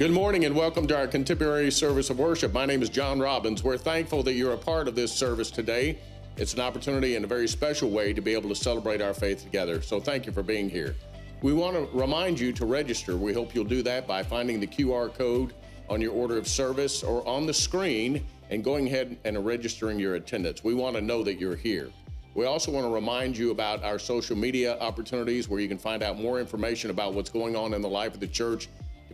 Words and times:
Good 0.00 0.12
morning 0.12 0.46
and 0.46 0.56
welcome 0.56 0.86
to 0.86 0.96
our 0.96 1.06
contemporary 1.06 1.70
service 1.70 2.08
of 2.08 2.18
worship. 2.18 2.54
My 2.54 2.64
name 2.64 2.80
is 2.80 2.88
John 2.88 3.20
Robbins. 3.20 3.62
We're 3.62 3.76
thankful 3.76 4.22
that 4.22 4.32
you're 4.32 4.54
a 4.54 4.56
part 4.56 4.88
of 4.88 4.94
this 4.94 5.12
service 5.12 5.50
today. 5.50 5.98
It's 6.38 6.54
an 6.54 6.60
opportunity 6.60 7.16
in 7.16 7.24
a 7.24 7.26
very 7.26 7.46
special 7.46 7.90
way 7.90 8.14
to 8.14 8.22
be 8.22 8.32
able 8.32 8.48
to 8.48 8.54
celebrate 8.54 9.02
our 9.02 9.12
faith 9.12 9.42
together. 9.42 9.82
So 9.82 10.00
thank 10.00 10.24
you 10.24 10.32
for 10.32 10.42
being 10.42 10.70
here. 10.70 10.96
We 11.42 11.52
want 11.52 11.76
to 11.76 11.86
remind 11.94 12.40
you 12.40 12.50
to 12.50 12.64
register. 12.64 13.18
We 13.18 13.34
hope 13.34 13.54
you'll 13.54 13.64
do 13.64 13.82
that 13.82 14.06
by 14.06 14.22
finding 14.22 14.58
the 14.58 14.66
QR 14.66 15.12
code 15.12 15.52
on 15.90 16.00
your 16.00 16.12
order 16.12 16.38
of 16.38 16.48
service 16.48 17.02
or 17.02 17.22
on 17.28 17.44
the 17.44 17.52
screen 17.52 18.24
and 18.48 18.64
going 18.64 18.86
ahead 18.86 19.18
and 19.26 19.44
registering 19.44 19.98
your 19.98 20.14
attendance. 20.14 20.64
We 20.64 20.72
want 20.72 20.96
to 20.96 21.02
know 21.02 21.22
that 21.24 21.38
you're 21.38 21.56
here. 21.56 21.90
We 22.34 22.46
also 22.46 22.72
want 22.72 22.86
to 22.86 22.90
remind 22.90 23.36
you 23.36 23.50
about 23.50 23.84
our 23.84 23.98
social 23.98 24.34
media 24.34 24.78
opportunities 24.78 25.46
where 25.46 25.60
you 25.60 25.68
can 25.68 25.76
find 25.76 26.02
out 26.02 26.18
more 26.18 26.40
information 26.40 26.88
about 26.88 27.12
what's 27.12 27.28
going 27.28 27.54
on 27.54 27.74
in 27.74 27.82
the 27.82 27.88
life 27.88 28.14
of 28.14 28.20
the 28.20 28.28
church 28.28 28.68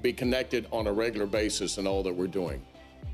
be 0.07 0.13
connected 0.13 0.69
on 0.71 0.87
a 0.87 0.93
regular 0.93 1.27
basis 1.27 1.79
in 1.79 1.87
all 1.87 2.01
that 2.05 2.15
we're 2.15 2.29
doing. 2.29 2.65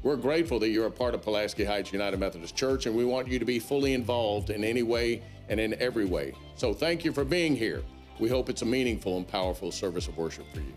We're 0.03 0.17
grateful 0.17 0.59
that 0.59 0.69
you're 0.69 0.89
a 0.89 0.91
part 0.91 1.15
of 1.15 1.23
Pulaski 1.23 1.65
Heights 1.65 1.91
United 1.91 2.21
Methodist 2.21 2.55
Church, 2.55 2.85
and 2.85 2.95
we 2.95 3.07
want 3.07 3.29
you 3.29 3.39
to 3.39 3.47
be 3.47 3.59
fully 3.59 3.95
involved 3.95 4.51
in 4.51 4.63
any 4.63 4.83
way 4.83 5.23
and 5.49 5.59
in 5.59 5.73
every 5.81 6.05
way. 6.05 6.35
So 6.55 6.75
thank 6.75 7.03
you 7.03 7.11
for 7.11 7.25
being 7.25 7.57
here. 7.57 7.83
We 8.19 8.29
hope 8.29 8.51
it's 8.51 8.61
a 8.61 8.67
meaningful 8.67 9.17
and 9.17 9.27
powerful 9.27 9.73
service 9.73 10.07
of 10.07 10.19
worship 10.19 10.45
for 10.53 10.61
you. 10.61 10.75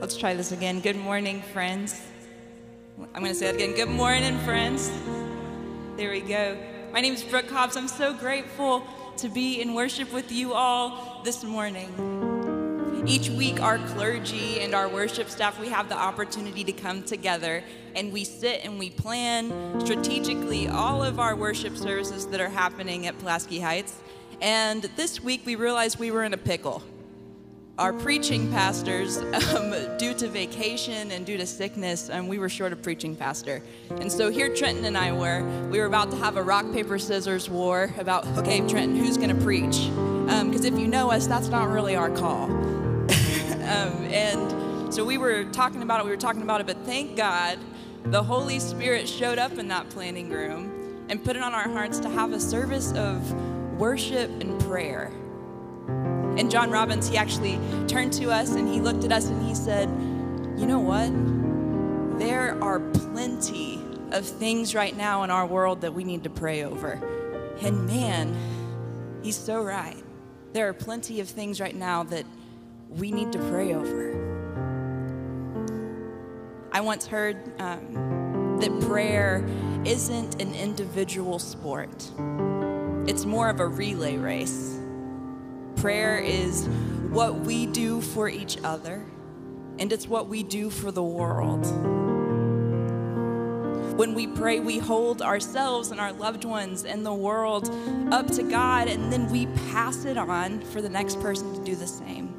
Let's 0.00 0.16
try 0.16 0.34
this 0.34 0.50
again. 0.50 0.80
Good 0.80 0.96
morning, 0.96 1.40
friends. 1.40 2.02
I'm 3.14 3.20
going 3.20 3.26
to 3.26 3.34
say 3.34 3.50
it 3.50 3.54
again. 3.54 3.76
Good 3.76 3.90
morning, 3.90 4.36
friends. 4.38 4.90
There 5.96 6.10
we 6.10 6.20
go. 6.20 6.58
My 6.92 7.00
name 7.00 7.14
is 7.14 7.24
Brooke 7.24 7.48
Hobbs. 7.48 7.74
I'm 7.74 7.88
so 7.88 8.12
grateful 8.12 8.86
to 9.16 9.30
be 9.30 9.62
in 9.62 9.72
worship 9.72 10.12
with 10.12 10.30
you 10.30 10.52
all 10.52 11.22
this 11.24 11.42
morning. 11.42 13.02
Each 13.06 13.30
week, 13.30 13.62
our 13.62 13.78
clergy 13.78 14.60
and 14.60 14.74
our 14.74 14.90
worship 14.90 15.30
staff, 15.30 15.58
we 15.58 15.68
have 15.68 15.88
the 15.88 15.96
opportunity 15.96 16.64
to 16.64 16.72
come 16.72 17.02
together 17.02 17.64
and 17.94 18.12
we 18.12 18.24
sit 18.24 18.60
and 18.62 18.78
we 18.78 18.90
plan 18.90 19.80
strategically 19.80 20.68
all 20.68 21.02
of 21.02 21.18
our 21.18 21.34
worship 21.34 21.78
services 21.78 22.26
that 22.26 22.42
are 22.42 22.50
happening 22.50 23.06
at 23.06 23.18
Pulaski 23.18 23.58
Heights. 23.58 23.94
And 24.42 24.82
this 24.96 25.22
week, 25.22 25.46
we 25.46 25.54
realized 25.54 25.98
we 25.98 26.10
were 26.10 26.24
in 26.24 26.34
a 26.34 26.38
pickle 26.38 26.82
our 27.78 27.92
preaching 27.92 28.50
pastors, 28.50 29.18
um, 29.18 29.70
due 29.98 30.14
to 30.14 30.28
vacation 30.28 31.10
and 31.10 31.26
due 31.26 31.36
to 31.36 31.46
sickness, 31.46 32.08
um, 32.08 32.26
we 32.26 32.38
were 32.38 32.48
short 32.48 32.72
a 32.72 32.76
preaching 32.76 33.14
pastor. 33.14 33.62
And 34.00 34.10
so 34.10 34.30
here 34.30 34.54
Trenton 34.54 34.86
and 34.86 34.96
I 34.96 35.12
were, 35.12 35.44
we 35.70 35.78
were 35.78 35.84
about 35.84 36.10
to 36.12 36.16
have 36.16 36.36
a 36.36 36.42
rock, 36.42 36.72
paper, 36.72 36.98
scissors 36.98 37.50
war 37.50 37.92
about, 37.98 38.26
okay, 38.38 38.66
Trenton, 38.66 38.96
who's 38.96 39.18
going 39.18 39.36
to 39.36 39.42
preach? 39.42 39.90
Because 40.26 40.66
um, 40.66 40.74
if 40.74 40.78
you 40.78 40.86
know 40.86 41.10
us, 41.10 41.26
that's 41.26 41.48
not 41.48 41.68
really 41.68 41.96
our 41.96 42.10
call. 42.10 42.48
Um, 43.66 44.04
and 44.12 44.94
so 44.94 45.04
we 45.04 45.18
were 45.18 45.42
talking 45.46 45.82
about 45.82 45.98
it, 45.98 46.04
we 46.04 46.10
were 46.12 46.16
talking 46.16 46.42
about 46.42 46.60
it, 46.60 46.68
but 46.68 46.76
thank 46.84 47.16
God 47.16 47.58
the 48.04 48.22
Holy 48.22 48.60
Spirit 48.60 49.08
showed 49.08 49.40
up 49.40 49.58
in 49.58 49.66
that 49.68 49.90
planning 49.90 50.30
room 50.30 51.04
and 51.08 51.24
put 51.24 51.34
it 51.34 51.42
on 51.42 51.52
our 51.52 51.68
hearts 51.68 51.98
to 51.98 52.08
have 52.08 52.32
a 52.32 52.38
service 52.38 52.92
of 52.92 53.32
worship 53.72 54.30
and 54.40 54.60
prayer. 54.60 55.10
And 56.36 56.50
John 56.50 56.70
Robbins, 56.70 57.08
he 57.08 57.16
actually 57.16 57.58
turned 57.88 58.12
to 58.14 58.30
us 58.30 58.50
and 58.50 58.68
he 58.68 58.80
looked 58.80 59.04
at 59.04 59.12
us 59.12 59.28
and 59.28 59.46
he 59.46 59.54
said, 59.54 59.88
You 60.58 60.66
know 60.66 60.78
what? 60.78 61.10
There 62.18 62.62
are 62.62 62.80
plenty 62.80 63.80
of 64.12 64.26
things 64.26 64.74
right 64.74 64.96
now 64.96 65.22
in 65.22 65.30
our 65.30 65.46
world 65.46 65.80
that 65.80 65.94
we 65.94 66.04
need 66.04 66.24
to 66.24 66.30
pray 66.30 66.64
over. 66.64 67.00
And 67.60 67.86
man, 67.86 68.36
he's 69.22 69.36
so 69.36 69.62
right. 69.62 70.02
There 70.52 70.68
are 70.68 70.74
plenty 70.74 71.20
of 71.20 71.28
things 71.28 71.60
right 71.60 71.74
now 71.74 72.02
that 72.04 72.24
we 72.88 73.10
need 73.10 73.32
to 73.32 73.38
pray 73.50 73.74
over. 73.74 74.14
I 76.72 76.80
once 76.80 77.06
heard 77.06 77.38
um, 77.60 78.58
that 78.60 78.80
prayer 78.82 79.44
isn't 79.84 80.40
an 80.42 80.54
individual 80.54 81.38
sport, 81.38 82.10
it's 83.06 83.24
more 83.24 83.48
of 83.48 83.60
a 83.60 83.66
relay 83.66 84.16
race. 84.16 84.75
Prayer 85.76 86.18
is 86.18 86.66
what 87.10 87.40
we 87.40 87.66
do 87.66 88.00
for 88.00 88.28
each 88.28 88.58
other, 88.64 89.04
and 89.78 89.92
it's 89.92 90.08
what 90.08 90.28
we 90.28 90.42
do 90.42 90.70
for 90.70 90.90
the 90.90 91.02
world. 91.02 91.66
When 93.96 94.14
we 94.14 94.26
pray, 94.26 94.60
we 94.60 94.78
hold 94.78 95.22
ourselves 95.22 95.90
and 95.90 96.00
our 96.00 96.12
loved 96.12 96.44
ones 96.44 96.84
and 96.84 97.04
the 97.04 97.14
world 97.14 97.70
up 98.12 98.26
to 98.32 98.42
God, 98.42 98.88
and 98.88 99.12
then 99.12 99.30
we 99.30 99.46
pass 99.70 100.04
it 100.04 100.18
on 100.18 100.60
for 100.60 100.82
the 100.82 100.88
next 100.88 101.20
person 101.20 101.54
to 101.54 101.64
do 101.64 101.74
the 101.74 101.86
same. 101.86 102.34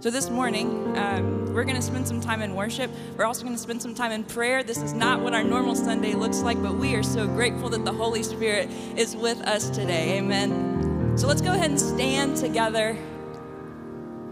So, 0.00 0.10
this 0.10 0.30
morning, 0.30 0.96
um, 0.98 1.54
we're 1.54 1.64
going 1.64 1.76
to 1.76 1.82
spend 1.82 2.08
some 2.08 2.20
time 2.20 2.42
in 2.42 2.54
worship. 2.54 2.90
We're 3.16 3.24
also 3.24 3.42
going 3.42 3.54
to 3.54 3.62
spend 3.62 3.80
some 3.80 3.94
time 3.94 4.12
in 4.12 4.24
prayer. 4.24 4.64
This 4.64 4.78
is 4.78 4.92
not 4.94 5.20
what 5.20 5.32
our 5.32 5.44
normal 5.44 5.76
Sunday 5.76 6.14
looks 6.14 6.40
like, 6.40 6.60
but 6.60 6.74
we 6.74 6.96
are 6.96 7.04
so 7.04 7.26
grateful 7.26 7.68
that 7.68 7.84
the 7.84 7.92
Holy 7.92 8.22
Spirit 8.22 8.68
is 8.96 9.14
with 9.14 9.40
us 9.42 9.70
today. 9.70 10.18
Amen. 10.18 10.71
So 11.14 11.28
let's 11.28 11.42
go 11.42 11.52
ahead 11.52 11.70
and 11.70 11.78
stand 11.78 12.36
together 12.38 12.96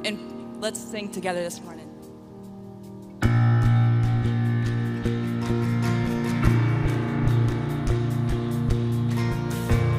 and 0.05 0.61
let's 0.63 0.81
sing 0.81 1.11
together 1.11 1.43
this 1.43 1.61
morning. 1.61 1.87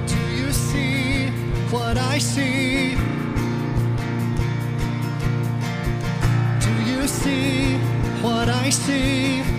Do 0.08 0.18
you 0.36 0.52
see 0.52 1.28
what 1.70 1.98
I 1.98 2.18
see? 2.18 2.96
Do 6.60 6.92
you 6.92 7.08
see 7.08 7.78
what 8.24 8.50
I 8.50 8.70
see? 8.72 9.51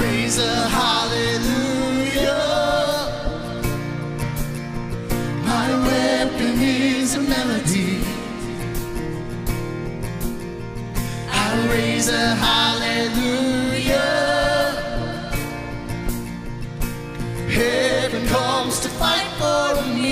raise 0.00 0.38
a 0.38 0.68
hallelujah. 0.68 2.34
My 5.44 5.68
weapon 5.86 6.60
is 6.60 7.14
a 7.14 7.20
melody. 7.20 8.00
I 11.30 11.68
raise 11.72 12.08
a 12.08 12.34
hallelujah. 12.46 14.08
Heaven 17.48 18.26
comes 18.26 18.80
to 18.80 18.88
fight 18.88 19.30
for 19.40 19.82
me. 19.94 20.07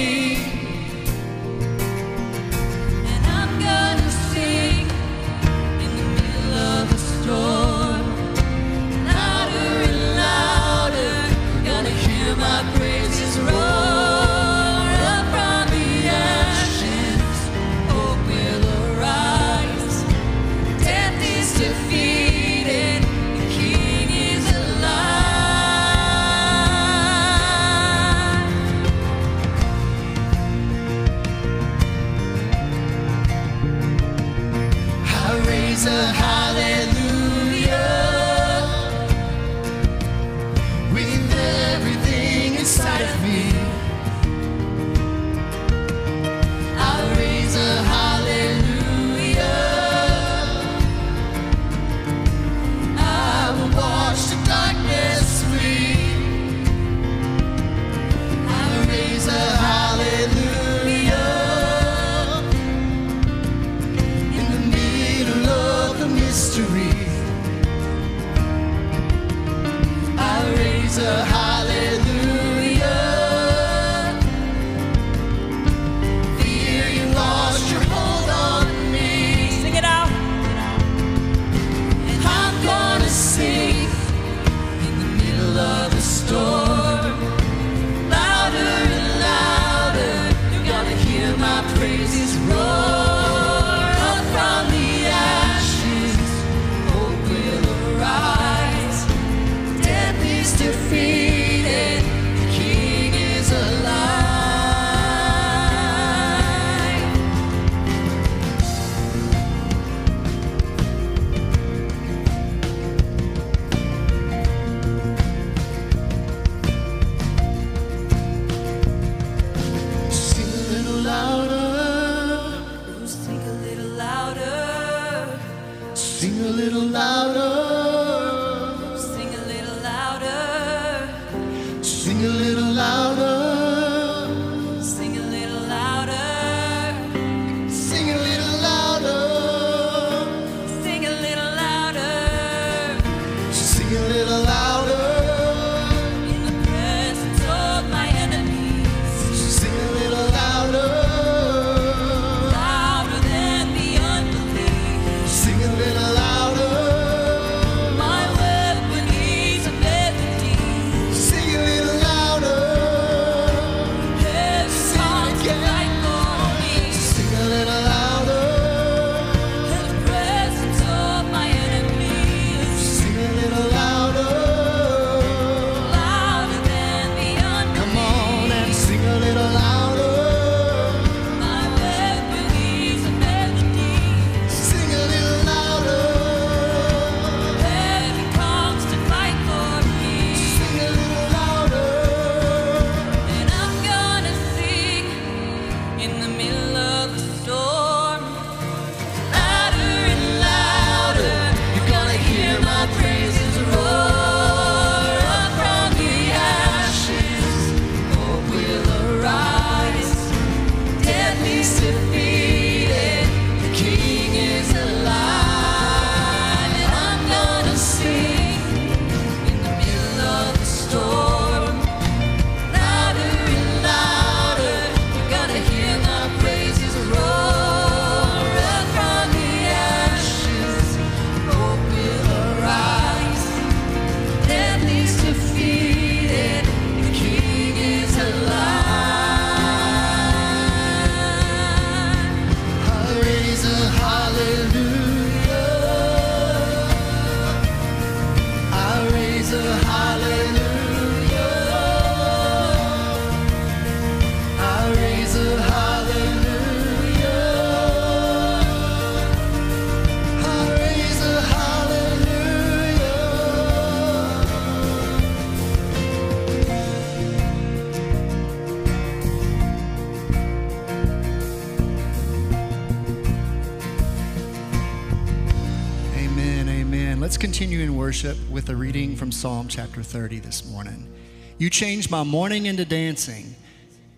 let's 277.26 277.36
continue 277.36 277.80
in 277.80 277.96
worship 277.96 278.36
with 278.52 278.68
a 278.68 278.76
reading 278.76 279.16
from 279.16 279.32
Psalm 279.32 279.66
chapter 279.66 280.00
30 280.00 280.38
this 280.38 280.64
morning. 280.64 281.12
You 281.58 281.68
changed 281.68 282.08
my 282.08 282.22
mourning 282.22 282.66
into 282.66 282.84
dancing. 282.84 283.56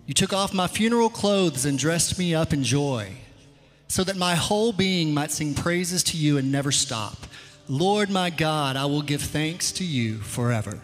You 0.05 0.13
took 0.13 0.31
off 0.31 0.53
my 0.53 0.67
funeral 0.67 1.09
clothes 1.09 1.65
and 1.65 1.79
dressed 1.79 2.19
me 2.19 2.35
up 2.35 2.53
in 2.53 2.63
joy, 2.63 3.13
so 3.87 4.03
that 4.03 4.15
my 4.15 4.35
whole 4.35 4.71
being 4.71 5.11
might 5.11 5.31
sing 5.31 5.55
praises 5.55 6.03
to 6.03 6.17
you 6.17 6.37
and 6.37 6.51
never 6.51 6.71
stop. 6.71 7.17
Lord 7.67 8.11
my 8.11 8.29
God, 8.29 8.75
I 8.75 8.85
will 8.85 9.01
give 9.01 9.23
thanks 9.23 9.71
to 9.71 9.83
you 9.83 10.19
forever. 10.19 10.79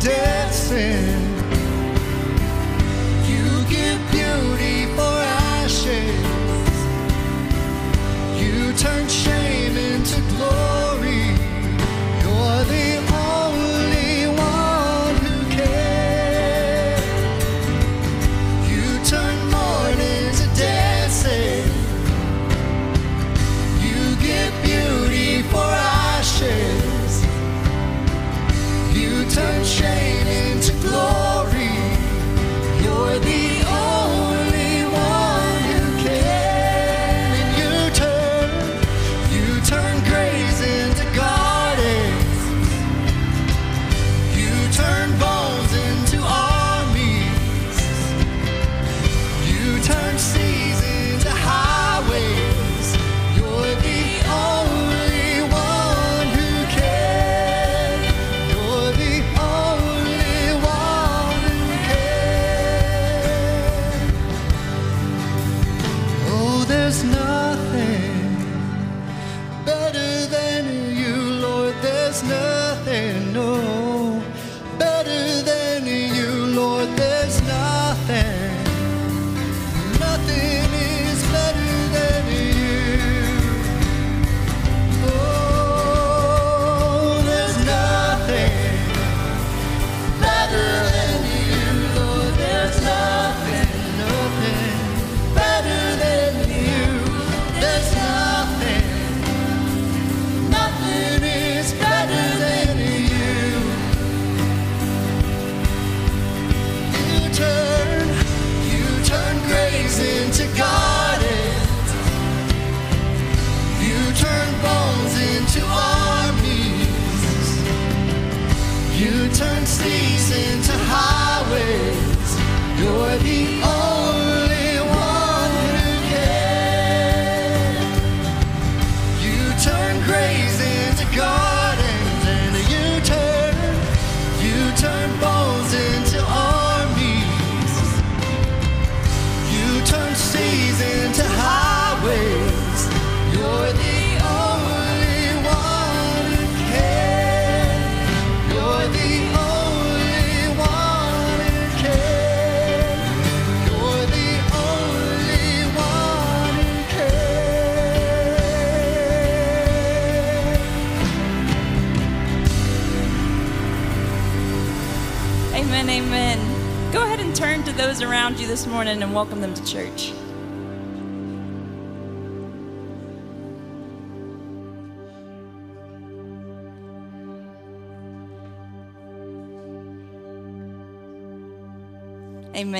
dancing. 0.00 1.09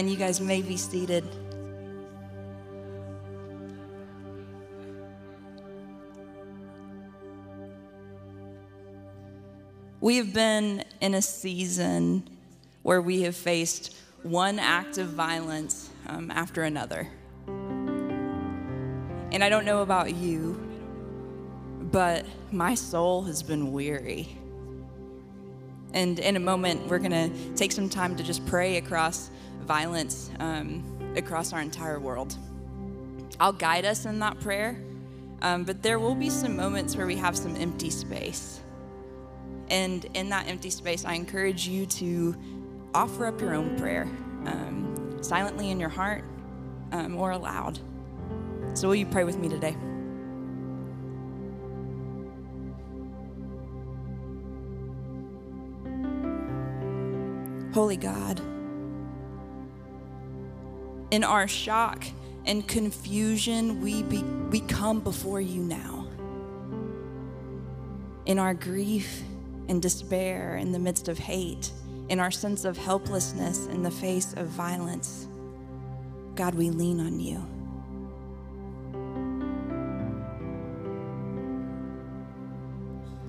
Amen. 0.00 0.10
You 0.10 0.16
guys 0.16 0.40
may 0.40 0.62
be 0.62 0.78
seated. 0.78 1.24
We 10.00 10.16
have 10.16 10.32
been 10.32 10.84
in 11.02 11.12
a 11.12 11.20
season 11.20 12.26
where 12.82 13.02
we 13.02 13.20
have 13.24 13.36
faced 13.36 13.94
one 14.22 14.58
act 14.58 14.96
of 14.96 15.08
violence 15.08 15.90
um, 16.06 16.30
after 16.30 16.62
another. 16.62 17.06
And 17.46 19.44
I 19.44 19.50
don't 19.50 19.66
know 19.66 19.82
about 19.82 20.14
you, 20.14 20.58
but 21.92 22.24
my 22.50 22.74
soul 22.74 23.24
has 23.24 23.42
been 23.42 23.70
weary. 23.70 24.39
And 25.92 26.18
in 26.18 26.36
a 26.36 26.40
moment, 26.40 26.86
we're 26.88 26.98
going 26.98 27.10
to 27.10 27.54
take 27.54 27.72
some 27.72 27.88
time 27.88 28.16
to 28.16 28.22
just 28.22 28.44
pray 28.46 28.76
across 28.76 29.30
violence 29.62 30.30
um, 30.40 30.84
across 31.16 31.52
our 31.52 31.60
entire 31.60 31.98
world. 31.98 32.36
I'll 33.38 33.52
guide 33.52 33.84
us 33.84 34.04
in 34.04 34.18
that 34.18 34.38
prayer, 34.40 34.76
um, 35.42 35.64
but 35.64 35.82
there 35.82 35.98
will 35.98 36.14
be 36.14 36.30
some 36.30 36.56
moments 36.56 36.96
where 36.96 37.06
we 37.06 37.16
have 37.16 37.36
some 37.36 37.56
empty 37.56 37.90
space. 37.90 38.60
And 39.68 40.04
in 40.14 40.28
that 40.30 40.48
empty 40.48 40.70
space, 40.70 41.04
I 41.04 41.14
encourage 41.14 41.66
you 41.66 41.86
to 41.86 42.36
offer 42.94 43.26
up 43.26 43.40
your 43.40 43.54
own 43.54 43.78
prayer, 43.78 44.08
um, 44.46 45.18
silently 45.20 45.70
in 45.70 45.78
your 45.78 45.88
heart 45.88 46.24
um, 46.92 47.16
or 47.16 47.30
aloud. 47.30 47.78
So, 48.74 48.88
will 48.88 48.96
you 48.96 49.06
pray 49.06 49.24
with 49.24 49.38
me 49.38 49.48
today? 49.48 49.76
Holy 57.72 57.96
God, 57.96 58.40
in 61.12 61.22
our 61.22 61.46
shock 61.46 62.04
and 62.44 62.66
confusion, 62.66 63.80
we, 63.80 64.02
be, 64.02 64.22
we 64.22 64.60
come 64.60 65.00
before 65.00 65.40
you 65.40 65.62
now. 65.62 66.06
In 68.26 68.38
our 68.38 68.54
grief 68.54 69.22
and 69.68 69.80
despair, 69.80 70.56
in 70.56 70.72
the 70.72 70.78
midst 70.80 71.08
of 71.08 71.18
hate, 71.18 71.70
in 72.08 72.18
our 72.18 72.32
sense 72.32 72.64
of 72.64 72.76
helplessness 72.76 73.66
in 73.66 73.84
the 73.84 73.90
face 73.90 74.32
of 74.34 74.48
violence, 74.48 75.28
God, 76.34 76.56
we 76.56 76.70
lean 76.70 76.98
on 76.98 77.20
you. 77.20 77.46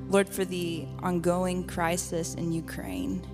Lord, 0.09 0.27
for 0.27 0.45
the 0.45 0.87
ongoing 1.03 1.65
crisis 1.65 2.33
in 2.33 2.51
Ukraine, 2.51 3.25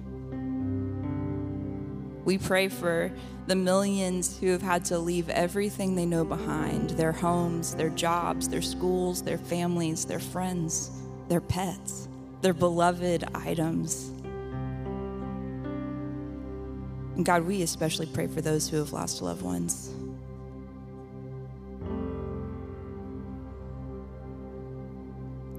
we 2.28 2.38
pray 2.38 2.68
for 2.68 3.10
the 3.48 3.56
millions 3.56 4.38
who 4.38 4.48
have 4.48 4.62
had 4.62 4.84
to 4.84 5.00
leave 5.00 5.30
everything 5.30 5.96
they 5.96 6.06
know 6.06 6.26
behind 6.26 6.90
their 6.90 7.14
homes, 7.14 7.74
their 7.74 7.90
jobs, 7.90 8.50
their 8.50 8.62
schools, 8.62 9.24
their 9.24 9.38
families, 9.38 10.04
their 10.04 10.20
friends, 10.20 10.92
their 11.30 11.40
pets, 11.40 12.10
their 12.42 12.54
beloved 12.54 13.24
items. 13.34 14.10
And 17.16 17.26
God, 17.26 17.44
we 17.44 17.62
especially 17.62 18.08
pray 18.08 18.28
for 18.28 18.42
those 18.42 18.68
who 18.68 18.76
have 18.76 18.92
lost 18.92 19.22
loved 19.22 19.42
ones. 19.42 19.94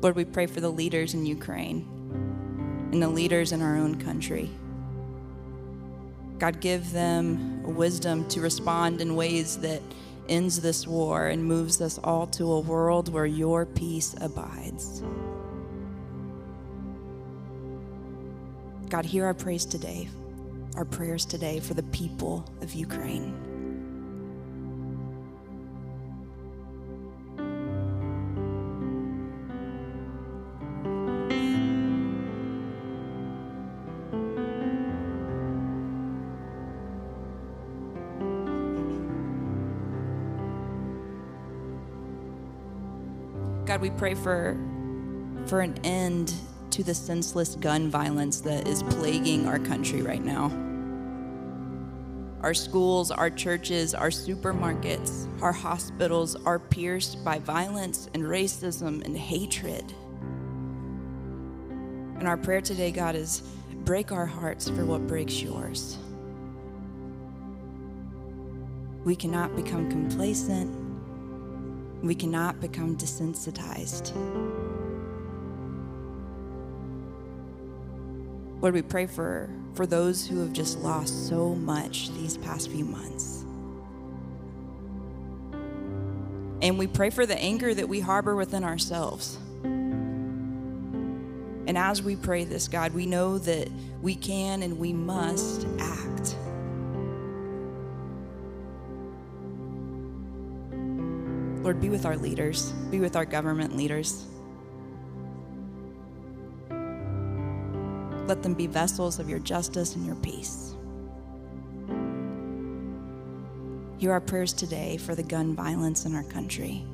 Lord, 0.02 0.16
we 0.16 0.26
pray 0.26 0.44
for 0.44 0.61
the 0.61 0.70
leaders 0.70 1.14
in 1.14 1.24
Ukraine 1.24 1.88
and 2.92 3.02
the 3.02 3.09
leaders 3.09 3.52
in 3.52 3.62
our 3.62 3.76
own 3.76 3.98
country. 3.98 4.50
God, 6.38 6.61
give 6.61 6.92
them 6.92 7.62
wisdom 7.62 8.29
to 8.29 8.40
respond 8.40 9.01
in 9.01 9.16
ways 9.16 9.59
that 9.59 9.83
ends 10.29 10.61
this 10.61 10.87
war 10.87 11.27
and 11.27 11.44
moves 11.44 11.81
us 11.81 11.98
all 12.05 12.27
to 12.27 12.44
a 12.53 12.61
world 12.61 13.12
where 13.12 13.27
your 13.27 13.66
peace 13.66 14.14
abides. 14.20 15.03
God, 18.88 19.05
hear 19.05 19.24
our 19.24 19.35
praise 19.35 19.64
today, 19.64 20.09
our 20.77 20.85
prayers 20.85 21.24
today 21.24 21.61
for 21.61 21.74
the 21.74 21.83
people 21.85 22.44
of 22.62 22.72
Ukraine. 22.72 23.47
God, 43.79 43.83
we 43.83 43.91
pray 43.91 44.14
for 44.14 44.57
for 45.47 45.61
an 45.61 45.79
end 45.85 46.35
to 46.71 46.83
the 46.83 46.95
senseless 46.95 47.55
gun 47.55 47.88
violence 47.88 48.41
that 48.41 48.67
is 48.67 48.83
plaguing 48.83 49.47
our 49.47 49.61
country 49.61 50.03
right 50.03 50.25
now. 50.25 50.51
Our 52.43 52.55
schools, 52.55 53.12
our 53.12 53.31
churches, 53.31 53.95
our 53.95 54.11
supermarkets, 54.11 55.29
our 55.43 55.53
hospitals 55.53 56.35
are 56.45 56.59
pierced 56.59 57.25
by 57.25 57.38
violence 57.38 58.11
and 58.14 58.25
racism 58.25 59.05
and 59.05 59.17
hatred. 59.17 59.85
And 62.19 62.27
our 62.27 62.37
prayer 62.37 62.61
today, 62.61 62.91
God, 62.91 63.14
is 63.14 63.43
break 63.85 64.11
our 64.11 64.27
hearts 64.27 64.69
for 64.69 64.85
what 64.85 65.07
breaks 65.07 65.41
yours. 65.41 65.99
We 69.05 69.14
cannot 69.14 69.55
become 69.55 69.88
complacent. 69.88 70.88
We 72.02 72.14
cannot 72.14 72.61
become 72.61 72.96
desensitized. 72.96 74.14
Lord, 78.61 78.74
we 78.74 78.82
pray 78.82 79.06
for, 79.06 79.48
for 79.74 79.87
those 79.87 80.26
who 80.26 80.40
have 80.40 80.52
just 80.52 80.78
lost 80.80 81.28
so 81.28 81.54
much 81.54 82.11
these 82.12 82.37
past 82.38 82.70
few 82.70 82.84
months. 82.84 83.44
And 86.61 86.76
we 86.78 86.88
pray 86.88 87.11
for 87.11 87.24
the 87.24 87.38
anger 87.38 87.72
that 87.72 87.88
we 87.88 88.00
harbor 88.00 88.34
within 88.34 88.64
ourselves. 88.64 89.38
And 91.68 91.76
as 91.76 92.02
we 92.02 92.16
pray 92.16 92.44
this, 92.44 92.66
God, 92.66 92.94
we 92.94 93.06
know 93.06 93.38
that 93.38 93.68
we 94.02 94.14
can 94.14 94.62
and 94.62 94.78
we 94.78 94.92
must 94.92 95.66
act. 95.78 96.34
Lord, 101.68 101.83
be 101.83 101.90
with 101.90 102.07
our 102.07 102.16
leaders, 102.16 102.72
be 102.90 102.98
with 102.98 103.14
our 103.14 103.26
government 103.26 103.76
leaders. 103.76 104.24
Let 108.26 108.42
them 108.42 108.54
be 108.54 108.66
vessels 108.66 109.18
of 109.18 109.28
your 109.28 109.38
justice 109.38 109.94
and 109.94 110.07
your 110.07 110.14
peace. 110.14 110.74
Hear 113.98 114.12
our 114.12 114.20
prayers 114.22 114.54
today 114.54 114.96
for 114.96 115.14
the 115.14 115.22
gun 115.22 115.54
violence 115.54 116.07
in 116.07 116.14
our 116.14 116.22
country. 116.22 116.87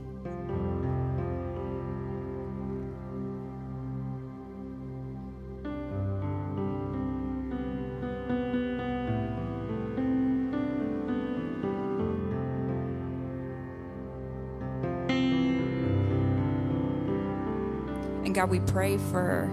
God, 18.45 18.51
we 18.51 18.61
pray 18.61 18.99
for, 18.99 19.51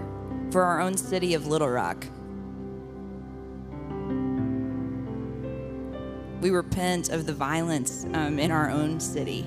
for 0.50 0.62
our 0.64 0.78
own 0.78 0.98
city 0.98 1.32
of 1.32 1.46
Little 1.46 1.70
Rock. 1.70 2.04
We 6.42 6.50
repent 6.50 7.08
of 7.08 7.24
the 7.24 7.32
violence 7.32 8.04
um, 8.12 8.38
in 8.38 8.50
our 8.50 8.68
own 8.68 9.00
city. 9.00 9.46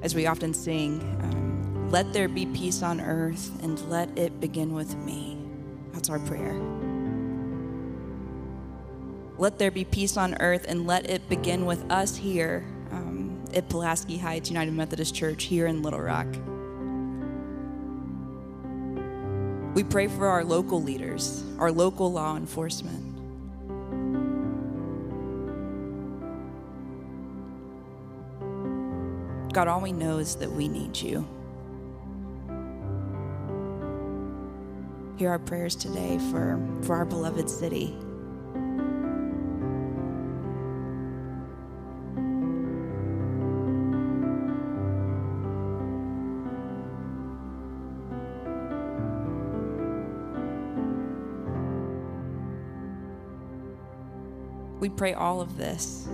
As 0.00 0.14
we 0.14 0.26
often 0.26 0.54
sing, 0.54 1.02
um, 1.22 1.90
let 1.90 2.14
there 2.14 2.28
be 2.28 2.46
peace 2.46 2.82
on 2.82 2.98
earth 2.98 3.50
and 3.62 3.78
let 3.90 4.16
it 4.16 4.40
begin 4.40 4.72
with 4.72 4.96
me. 4.96 5.36
That's 5.92 6.08
our 6.08 6.18
prayer. 6.20 6.58
Let 9.36 9.58
there 9.58 9.70
be 9.70 9.84
peace 9.84 10.16
on 10.16 10.34
earth 10.40 10.64
and 10.66 10.86
let 10.86 11.10
it 11.10 11.28
begin 11.28 11.66
with 11.66 11.84
us 11.92 12.16
here 12.16 12.64
um, 12.90 13.44
at 13.52 13.68
Pulaski 13.68 14.16
Heights 14.16 14.48
United 14.48 14.72
Methodist 14.72 15.14
Church 15.14 15.44
here 15.44 15.66
in 15.66 15.82
Little 15.82 16.00
Rock. 16.00 16.28
We 19.74 19.82
pray 19.82 20.06
for 20.06 20.28
our 20.28 20.44
local 20.44 20.80
leaders, 20.80 21.42
our 21.58 21.72
local 21.72 22.12
law 22.12 22.36
enforcement. 22.36 23.02
God, 29.52 29.66
all 29.66 29.80
we 29.80 29.90
know 29.90 30.18
is 30.18 30.36
that 30.36 30.50
we 30.50 30.68
need 30.68 30.96
you. 30.96 31.26
Hear 35.16 35.30
our 35.30 35.40
prayers 35.40 35.74
today 35.74 36.18
for, 36.30 36.60
for 36.82 36.94
our 36.94 37.04
beloved 37.04 37.50
city. 37.50 37.96
We 54.84 54.90
pray 54.90 55.14
all 55.14 55.40
of 55.40 55.56
this 55.56 56.06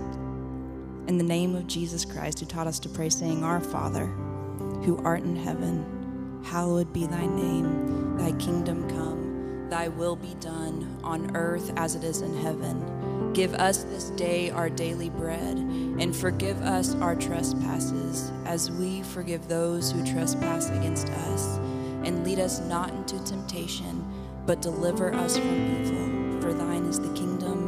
in 1.07 1.17
the 1.17 1.25
name 1.25 1.55
of 1.55 1.67
Jesus 1.67 2.05
Christ, 2.05 2.39
who 2.39 2.45
taught 2.45 2.67
us 2.67 2.79
to 2.79 2.87
pray, 2.87 3.09
saying, 3.09 3.43
Our 3.43 3.59
Father, 3.59 4.05
who 4.05 4.97
art 5.03 5.23
in 5.23 5.35
heaven, 5.35 6.41
hallowed 6.45 6.93
be 6.93 7.05
thy 7.05 7.25
name. 7.25 8.15
Thy 8.17 8.31
kingdom 8.37 8.89
come, 8.89 9.67
thy 9.69 9.89
will 9.89 10.15
be 10.15 10.35
done 10.35 11.01
on 11.03 11.35
earth 11.35 11.73
as 11.75 11.95
it 11.95 12.05
is 12.05 12.21
in 12.21 12.33
heaven. 12.37 13.33
Give 13.33 13.53
us 13.55 13.83
this 13.83 14.11
day 14.11 14.51
our 14.51 14.69
daily 14.69 15.09
bread, 15.09 15.57
and 15.57 16.15
forgive 16.15 16.61
us 16.61 16.95
our 16.95 17.17
trespasses, 17.17 18.31
as 18.45 18.71
we 18.71 19.03
forgive 19.03 19.49
those 19.49 19.91
who 19.91 20.09
trespass 20.09 20.69
against 20.69 21.09
us. 21.09 21.57
And 22.05 22.23
lead 22.23 22.39
us 22.39 22.61
not 22.61 22.91
into 22.91 23.21
temptation, 23.25 24.01
but 24.45 24.61
deliver 24.61 25.13
us 25.13 25.35
from 25.35 25.81
evil. 25.81 26.41
For 26.41 26.53
thine 26.53 26.85
is 26.85 27.01
the 27.01 27.13
kingdom, 27.13 27.60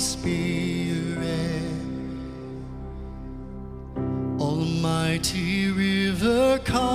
Spirit, 0.00 1.62
Almighty 4.40 5.70
River, 5.70 6.58
come. 6.64 6.89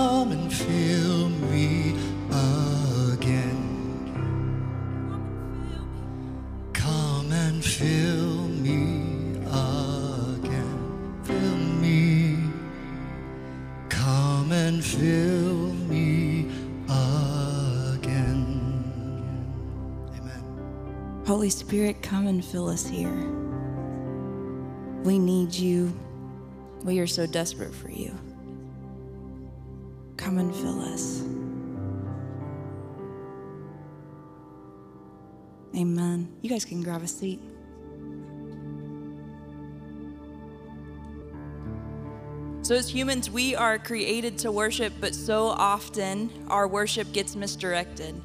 Holy 21.46 21.52
Spirit, 21.52 22.02
come 22.02 22.26
and 22.26 22.44
fill 22.44 22.68
us 22.68 22.88
here. 22.88 23.14
We 25.04 25.20
need 25.20 25.54
you. 25.54 25.94
We 26.84 26.98
are 26.98 27.06
so 27.06 27.28
desperate 27.28 27.72
for 27.72 27.92
you. 27.92 28.18
Come 30.18 30.40
and 30.40 30.56
fill 30.56 30.82
us. 30.82 31.22
Amen. 35.80 36.36
You 36.42 36.50
guys 36.50 36.66
can 36.66 36.82
grab 36.82 37.04
a 37.04 37.08
seat. 37.08 37.40
So, 42.64 42.74
as 42.74 42.90
humans, 42.90 43.30
we 43.30 43.56
are 43.56 43.78
created 43.78 44.40
to 44.40 44.52
worship, 44.52 44.94
but 45.00 45.14
so 45.14 45.50
often 45.50 46.32
our 46.48 46.68
worship 46.68 47.14
gets 47.14 47.36
misdirected. 47.36 48.20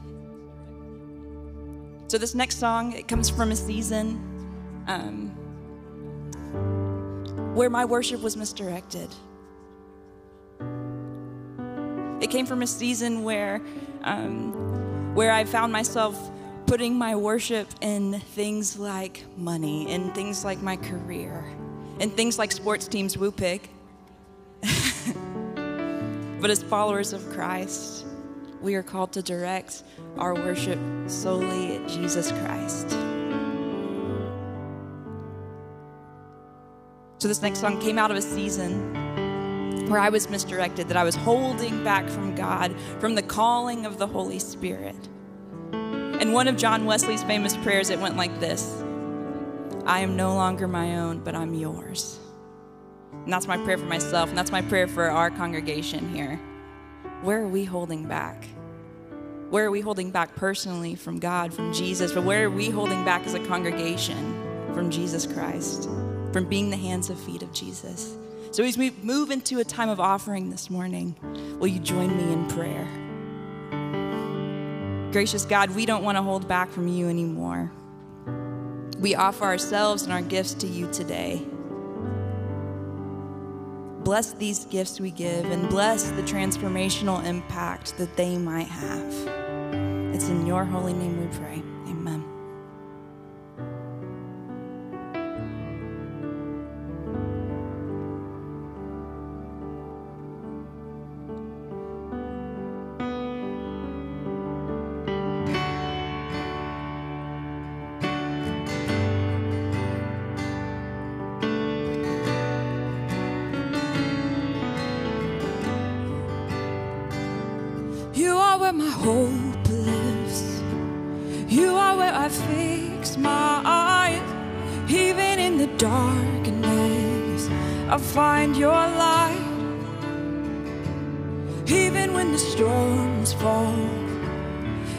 So 2.10 2.18
this 2.18 2.34
next 2.34 2.58
song, 2.58 2.92
it 2.94 3.06
comes 3.06 3.30
from 3.30 3.52
a 3.52 3.54
season 3.54 4.16
um, 4.88 5.28
where 7.54 7.70
my 7.70 7.84
worship 7.84 8.20
was 8.20 8.36
misdirected. 8.36 9.08
It 12.20 12.28
came 12.28 12.46
from 12.46 12.62
a 12.62 12.66
season 12.66 13.22
where, 13.22 13.62
um, 14.02 15.14
where 15.14 15.30
I 15.30 15.44
found 15.44 15.72
myself 15.72 16.32
putting 16.66 16.98
my 16.98 17.14
worship 17.14 17.68
in 17.80 18.18
things 18.34 18.76
like 18.76 19.24
money, 19.36 19.88
in 19.88 20.10
things 20.10 20.44
like 20.44 20.60
my 20.60 20.78
career, 20.78 21.44
in 22.00 22.10
things 22.10 22.40
like 22.40 22.50
sports 22.50 22.88
teams 22.88 23.16
woo 23.16 23.30
pig. 23.30 23.68
but 26.40 26.50
as 26.50 26.60
followers 26.64 27.12
of 27.12 27.24
Christ, 27.30 28.04
we 28.60 28.74
are 28.74 28.82
called 28.82 29.12
to 29.12 29.22
direct 29.22 29.82
our 30.18 30.34
worship 30.34 30.78
solely 31.06 31.76
at 31.76 31.88
Jesus 31.88 32.30
Christ. 32.32 32.90
So, 37.18 37.28
this 37.28 37.42
next 37.42 37.58
song 37.58 37.80
came 37.80 37.98
out 37.98 38.10
of 38.10 38.16
a 38.16 38.22
season 38.22 39.88
where 39.90 40.00
I 40.00 40.08
was 40.08 40.30
misdirected, 40.30 40.88
that 40.88 40.96
I 40.96 41.04
was 41.04 41.14
holding 41.14 41.82
back 41.84 42.08
from 42.08 42.34
God, 42.34 42.74
from 42.98 43.14
the 43.14 43.22
calling 43.22 43.84
of 43.84 43.98
the 43.98 44.06
Holy 44.06 44.38
Spirit. 44.38 44.96
And 45.72 46.32
one 46.32 46.48
of 46.48 46.56
John 46.56 46.86
Wesley's 46.86 47.22
famous 47.24 47.56
prayers, 47.58 47.90
it 47.90 47.98
went 47.98 48.16
like 48.16 48.40
this 48.40 48.82
I 49.84 50.00
am 50.00 50.16
no 50.16 50.34
longer 50.34 50.68
my 50.68 50.98
own, 50.98 51.20
but 51.20 51.34
I'm 51.34 51.54
yours. 51.54 52.18
And 53.12 53.32
that's 53.32 53.46
my 53.46 53.56
prayer 53.58 53.76
for 53.76 53.86
myself, 53.86 54.28
and 54.28 54.38
that's 54.38 54.52
my 54.52 54.62
prayer 54.62 54.86
for 54.86 55.10
our 55.10 55.30
congregation 55.30 56.08
here. 56.14 56.40
Where 57.22 57.42
are 57.42 57.48
we 57.48 57.64
holding 57.66 58.06
back? 58.06 58.46
Where 59.50 59.66
are 59.66 59.70
we 59.70 59.82
holding 59.82 60.10
back 60.10 60.34
personally 60.36 60.94
from 60.94 61.18
God, 61.18 61.52
from 61.52 61.70
Jesus? 61.70 62.12
But 62.12 62.24
where 62.24 62.46
are 62.46 62.50
we 62.50 62.70
holding 62.70 63.04
back 63.04 63.26
as 63.26 63.34
a 63.34 63.46
congregation 63.46 64.72
from 64.72 64.90
Jesus 64.90 65.26
Christ, 65.26 65.84
from 66.32 66.46
being 66.48 66.70
the 66.70 66.78
hands 66.78 67.10
and 67.10 67.18
feet 67.18 67.42
of 67.42 67.52
Jesus? 67.52 68.16
So 68.52 68.64
as 68.64 68.78
we 68.78 68.92
move 69.02 69.30
into 69.30 69.58
a 69.58 69.64
time 69.64 69.90
of 69.90 70.00
offering 70.00 70.48
this 70.48 70.70
morning, 70.70 71.14
will 71.60 71.68
you 71.68 71.78
join 71.80 72.16
me 72.16 72.32
in 72.32 72.48
prayer? 72.48 72.88
Gracious 75.12 75.44
God, 75.44 75.72
we 75.72 75.84
don't 75.84 76.02
want 76.02 76.16
to 76.16 76.22
hold 76.22 76.48
back 76.48 76.70
from 76.70 76.88
you 76.88 77.10
anymore. 77.10 77.70
We 78.98 79.14
offer 79.14 79.44
ourselves 79.44 80.04
and 80.04 80.12
our 80.12 80.22
gifts 80.22 80.54
to 80.54 80.66
you 80.66 80.90
today. 80.90 81.46
Bless 84.04 84.32
these 84.32 84.64
gifts 84.64 84.98
we 84.98 85.10
give 85.10 85.44
and 85.44 85.68
bless 85.68 86.10
the 86.10 86.22
transformational 86.22 87.22
impact 87.24 87.98
that 87.98 88.16
they 88.16 88.38
might 88.38 88.68
have. 88.68 89.12
It's 90.14 90.28
in 90.28 90.46
your 90.46 90.64
holy 90.64 90.94
name 90.94 91.20
we 91.20 91.36
pray. 91.36 91.69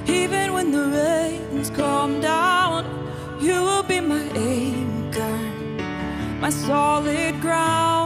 Even 0.08 0.54
when 0.54 0.72
the 0.72 0.86
rains 0.98 1.70
come 1.70 2.22
down, 2.22 2.86
you 3.40 3.62
will 3.64 3.84
be 3.84 4.00
my 4.00 4.24
anchor, 4.36 5.38
my 6.40 6.50
solid 6.50 7.40
ground. 7.42 8.01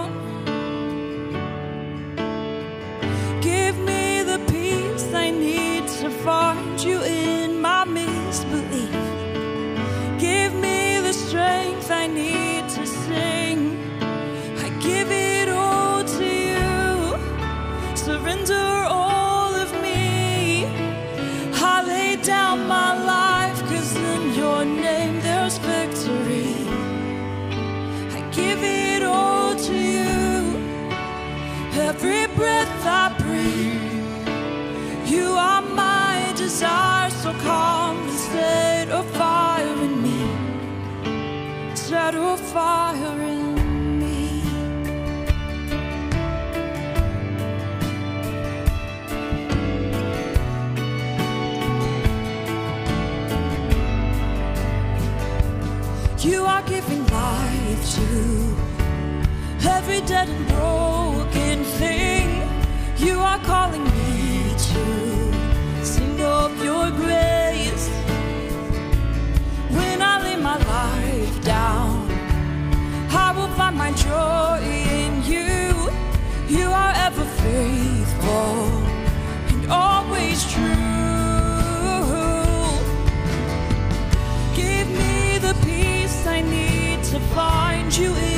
Breath 32.35 32.85
I 32.85 33.15
breathe, 33.19 34.27
you 35.07 35.27
are 35.31 35.61
my 35.61 36.33
desire. 36.35 37.09
So 37.09 37.31
come 37.33 37.97
and 38.07 38.11
set 38.11 38.89
a 38.89 39.03
fire 39.17 39.77
in 39.87 40.03
me, 40.03 40.19
set 41.75 42.13
a 42.15 42.37
fire 42.37 43.21
in 43.21 43.99
me. 43.99 44.41
You 56.19 56.43
are 56.45 56.63
giving 56.63 57.05
life 57.07 57.95
to 57.95 58.07
every 59.69 60.01
dead 60.01 60.27
and 60.29 60.47
broken 60.47 60.94
calling 63.43 63.83
me 63.83 64.53
to 64.57 65.85
sing 65.85 66.21
of 66.21 66.63
your 66.63 66.89
grace. 66.91 67.89
When 69.69 70.01
I 70.01 70.21
lay 70.23 70.35
my 70.37 70.57
life 70.57 71.43
down, 71.43 72.09
I 73.09 73.33
will 73.35 73.49
find 73.57 73.75
my 73.77 73.91
joy 73.91 74.61
in 74.63 75.23
you. 75.23 75.89
You 76.47 76.67
are 76.69 76.93
ever 77.07 77.25
faithful 77.43 78.83
and 79.49 79.67
always 79.69 80.39
true. 80.51 80.73
Give 84.55 84.87
me 84.87 85.39
the 85.39 85.55
peace 85.65 86.25
I 86.27 86.41
need 86.41 87.03
to 87.05 87.19
find 87.35 87.95
you 87.95 88.13
in 88.13 88.34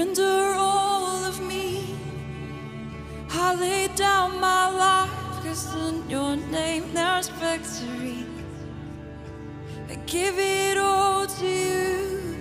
surrender 0.00 0.54
all 0.56 1.24
of 1.26 1.40
me. 1.46 1.94
I 3.30 3.54
lay 3.54 3.88
down 3.94 4.40
my 4.40 4.70
life, 4.70 5.44
cause 5.44 5.74
in 5.76 6.08
your 6.08 6.36
name 6.36 6.84
there's 6.94 7.28
victory. 7.28 8.24
I 9.90 9.96
give 10.06 10.38
it 10.38 10.78
all 10.78 11.26
to 11.26 11.46
you. 11.46 12.36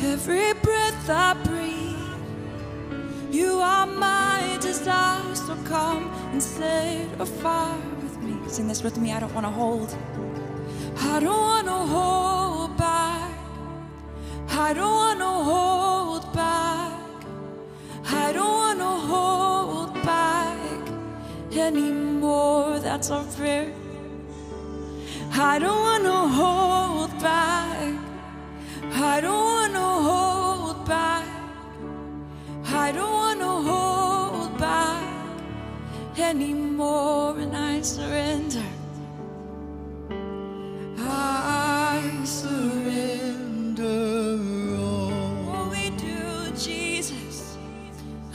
Every 0.00 0.52
breath 0.54 1.08
I 1.08 1.34
breathe, 1.44 3.34
you 3.34 3.60
are 3.60 3.86
my 3.86 4.58
desire. 4.60 5.34
So 5.34 5.56
come 5.64 6.10
and 6.32 6.42
set 6.42 7.08
a 7.18 7.24
fire 7.26 7.78
with 8.02 8.18
me. 8.22 8.36
Sing 8.48 8.68
this 8.68 8.82
with 8.82 8.98
me. 8.98 9.12
I 9.12 9.20
don't 9.20 9.32
want 9.32 9.46
to 9.46 9.50
hold. 9.50 9.96
I 10.98 11.18
don't 11.20 11.42
want 11.50 11.66
to 11.66 11.80
hold 11.94 12.76
back. 12.76 13.01
I 14.54 14.74
don't 14.74 14.92
want 14.92 15.18
to 15.18 15.24
hold 15.24 16.32
back. 16.34 16.92
I 18.04 18.32
don't 18.32 18.52
want 18.52 18.78
to 18.80 18.84
hold 18.84 19.94
back 20.04 20.58
anymore. 21.56 22.78
That's 22.78 23.08
prayer. 23.34 23.72
I 25.32 25.58
don't 25.58 25.80
want 25.88 26.04
to 26.04 26.18
hold 26.38 27.22
back. 27.22 27.94
I 28.92 29.20
don't 29.22 29.32
want 29.32 29.72
to 29.72 29.80
hold 29.80 30.86
back. 30.86 31.26
I 32.66 32.92
don't 32.92 33.10
want 33.10 33.40
to 33.40 33.70
hold 33.70 34.58
back 34.58 36.18
anymore. 36.18 37.38
And 37.38 37.56
I 37.56 37.80
surrender. 37.80 38.62
I 40.98 42.20
surrender 42.24 42.81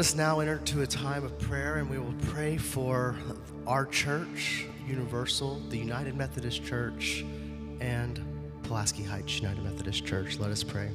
Let 0.00 0.06
us 0.06 0.14
now 0.14 0.40
enter 0.40 0.56
to 0.56 0.80
a 0.80 0.86
time 0.86 1.24
of 1.24 1.38
prayer 1.38 1.76
and 1.76 1.90
we 1.90 1.98
will 1.98 2.14
pray 2.28 2.56
for 2.56 3.16
our 3.66 3.84
church, 3.84 4.64
Universal, 4.88 5.60
the 5.68 5.76
United 5.76 6.16
Methodist 6.16 6.64
Church, 6.64 7.22
and 7.82 8.18
Pulaski 8.62 9.02
Heights 9.02 9.42
United 9.42 9.62
Methodist 9.62 10.06
Church. 10.06 10.38
Let 10.38 10.52
us 10.52 10.62
pray. 10.62 10.88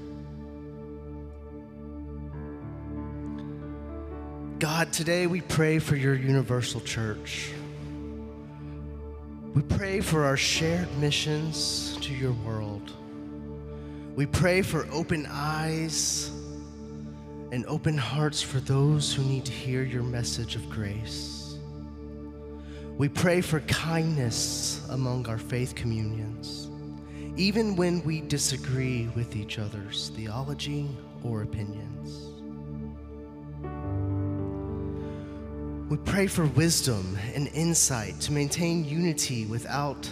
God, 4.58 4.92
today 4.92 5.28
we 5.28 5.42
pray 5.42 5.78
for 5.78 5.96
your 5.96 6.16
Universal 6.16 6.82
Church. 6.82 7.52
We 9.54 9.62
pray 9.62 10.02
for 10.02 10.26
our 10.26 10.36
shared 10.36 10.92
missions 10.98 11.96
to 12.02 12.12
your 12.12 12.34
world. 12.44 12.92
We 14.16 14.26
pray 14.26 14.64
for 14.64 14.88
open 14.92 15.28
eyes 15.30 16.32
and 17.56 17.66
open 17.68 17.98
hearts 17.98 18.42
for 18.42 18.60
those 18.60 19.14
who 19.14 19.24
need 19.24 19.46
to 19.46 19.52
hear 19.54 19.82
your 19.82 20.04
message 20.04 20.58
of 20.58 20.70
grace. 20.70 21.56
We 22.98 23.08
pray 23.08 23.40
for 23.40 23.62
kindness 23.62 24.86
among 24.90 25.30
our 25.30 25.38
faith 25.38 25.74
communions, 25.74 26.70
even 27.38 27.78
when 27.78 28.04
we 28.04 28.20
disagree 28.20 29.08
with 29.16 29.38
each 29.38 29.58
other's 29.58 30.10
theology 30.18 30.90
or 31.24 31.44
opinions. 31.44 32.34
We 35.90 35.96
pray 35.96 36.28
for 36.28 36.48
wisdom 36.48 37.18
and 37.34 37.48
insight 37.54 38.20
to 38.20 38.34
maintain 38.34 38.84
unity 38.84 39.46
without 39.46 40.10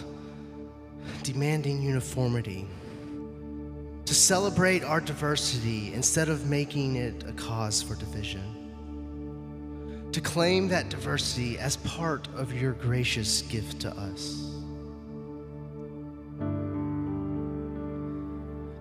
demanding 1.22 1.82
uniformity, 1.82 2.66
to 4.06 4.14
celebrate 4.14 4.84
our 4.84 5.00
diversity 5.00 5.94
instead 5.94 6.28
of 6.28 6.46
making 6.46 6.96
it 6.96 7.24
a 7.26 7.32
cause 7.32 7.82
for 7.82 7.94
division, 7.94 8.42
to 10.12 10.20
claim 10.20 10.68
that 10.68 10.88
diversity 10.90 11.58
as 11.58 11.76
part 11.78 12.28
of 12.36 12.52
your 12.52 12.72
gracious 12.72 13.42
gift 13.42 13.80
to 13.80 13.90
us. 13.90 14.50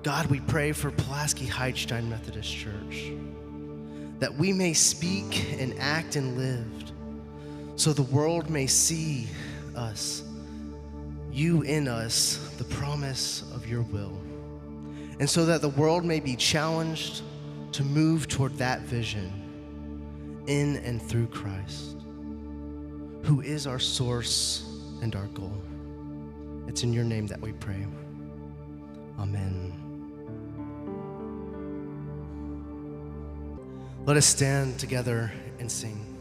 God, 0.03 0.25
we 0.27 0.41
pray 0.41 0.73
for 0.73 0.91
Pulaski 0.91 1.45
Heights 1.45 1.83
United 1.83 2.09
Methodist 2.09 2.53
Church 2.53 3.13
that 4.19 4.33
we 4.33 4.53
may 4.53 4.73
speak 4.73 5.53
and 5.59 5.73
act 5.79 6.15
and 6.15 6.37
live 6.37 6.91
so 7.75 7.91
the 7.91 8.03
world 8.03 8.49
may 8.49 8.67
see 8.67 9.27
us, 9.75 10.23
you 11.31 11.63
in 11.63 11.87
us, 11.87 12.37
the 12.57 12.63
promise 12.65 13.43
of 13.53 13.67
your 13.67 13.81
will, 13.81 14.17
and 15.19 15.29
so 15.29 15.45
that 15.45 15.61
the 15.61 15.69
world 15.69 16.03
may 16.03 16.19
be 16.19 16.35
challenged 16.35 17.21
to 17.73 17.83
move 17.83 18.27
toward 18.27 18.57
that 18.57 18.81
vision 18.81 19.31
in 20.47 20.77
and 20.77 21.01
through 21.01 21.27
Christ, 21.27 21.97
who 23.23 23.41
is 23.41 23.67
our 23.67 23.79
source 23.79 24.69
and 25.01 25.15
our 25.15 25.27
goal. 25.27 25.61
It's 26.67 26.83
in 26.83 26.93
your 26.93 27.03
name 27.03 27.27
that 27.27 27.41
we 27.41 27.53
pray. 27.53 27.85
Amen. 29.19 29.73
Let 34.05 34.17
us 34.17 34.25
stand 34.25 34.79
together 34.79 35.31
and 35.59 35.71
sing. 35.71 36.12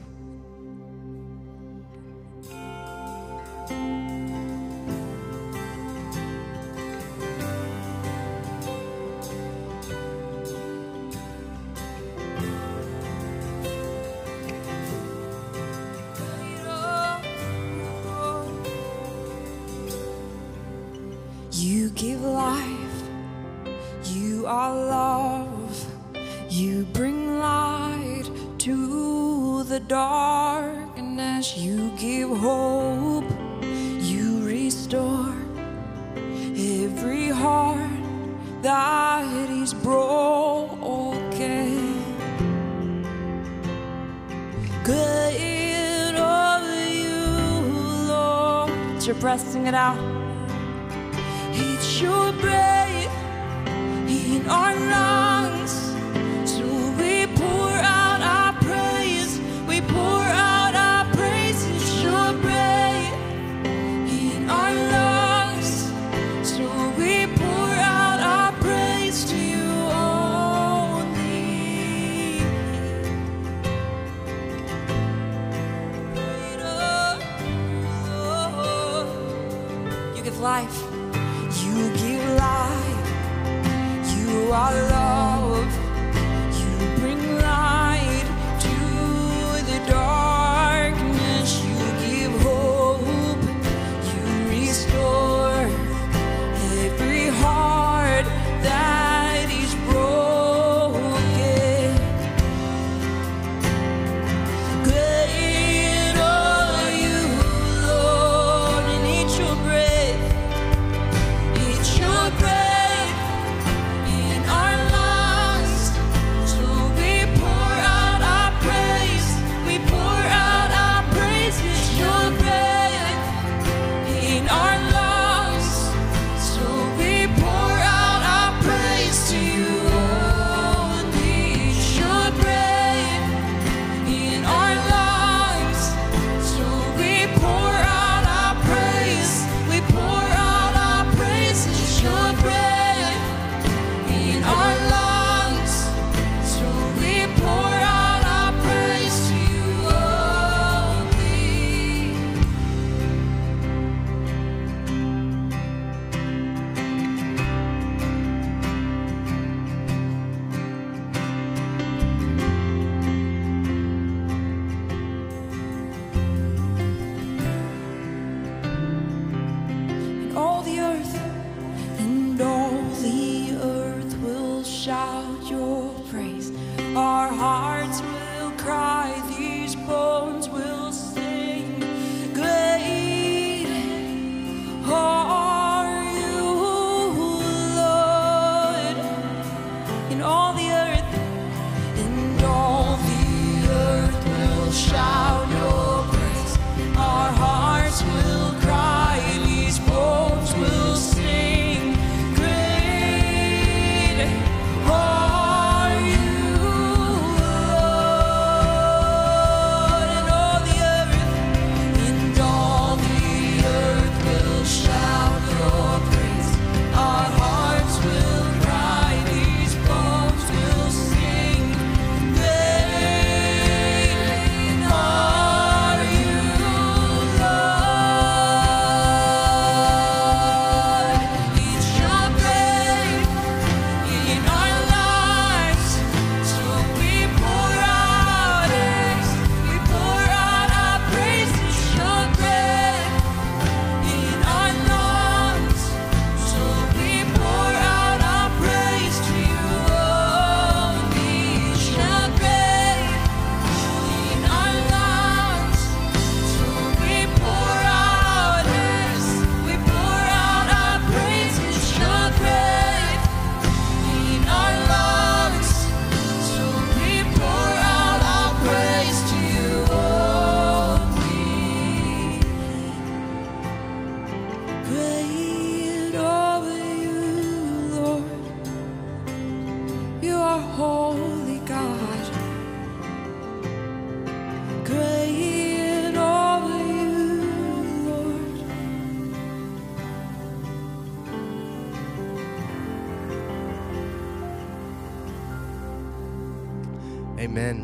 It 49.73 49.77
out. 49.77 50.02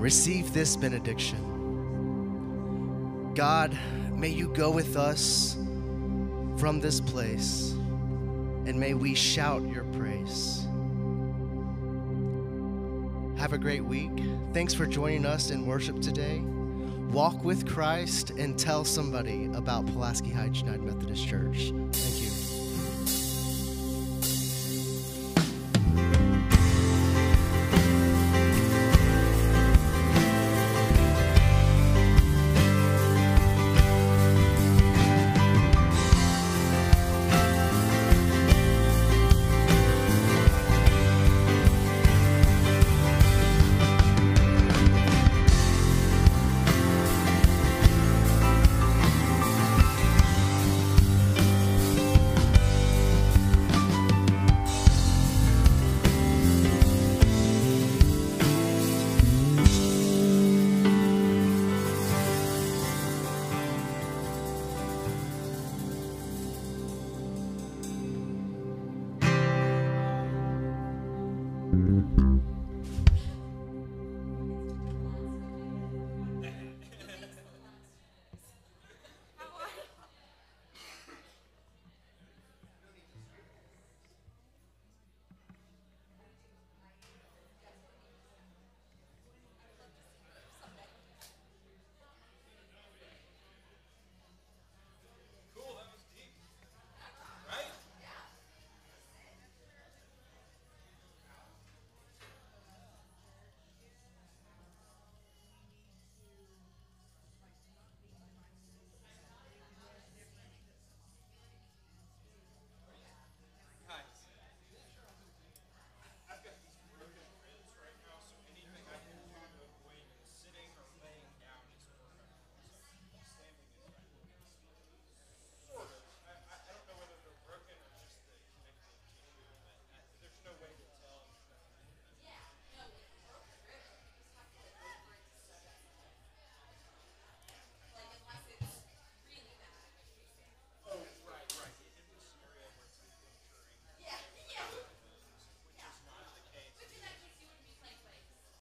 receive 0.00 0.52
this 0.52 0.76
benediction. 0.76 1.38
God, 3.34 3.76
may 4.14 4.28
you 4.28 4.48
go 4.48 4.70
with 4.70 4.96
us 4.96 5.56
from 6.56 6.80
this 6.80 7.00
place, 7.00 7.72
and 8.66 8.78
may 8.78 8.94
we 8.94 9.14
shout 9.14 9.62
your 9.68 9.84
praise. 9.84 10.66
Have 13.38 13.52
a 13.52 13.58
great 13.58 13.84
week. 13.84 14.10
Thanks 14.52 14.74
for 14.74 14.86
joining 14.86 15.24
us 15.24 15.50
in 15.50 15.64
worship 15.66 16.00
today. 16.00 16.42
Walk 17.10 17.44
with 17.44 17.66
Christ 17.66 18.30
and 18.30 18.58
tell 18.58 18.84
somebody 18.84 19.48
about 19.54 19.86
Pulaski 19.86 20.30
Heights 20.30 20.60
United 20.60 20.82
Methodist 20.82 21.26
Church. 21.26 21.72
Thank 21.92 22.20
you. 22.20 22.27